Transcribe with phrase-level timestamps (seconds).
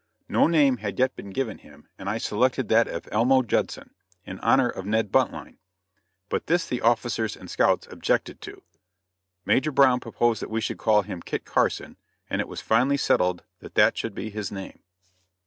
[0.27, 3.93] No name had yet been given him and I selected that of Elmo Judson,
[4.25, 5.59] in honor of Ned Buntline;
[6.27, 8.63] but this the officers and scouts objected to.
[9.45, 11.97] Major Brown proposed that we should call him Kit Carson,
[12.31, 14.79] and it was finally settled that that should be his name.